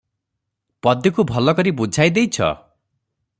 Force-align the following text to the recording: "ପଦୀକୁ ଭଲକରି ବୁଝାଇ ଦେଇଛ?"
"ପଦୀକୁ 0.87 1.25
ଭଲକରି 1.33 1.75
ବୁଝାଇ 1.83 2.15
ଦେଇଛ?" 2.17 2.51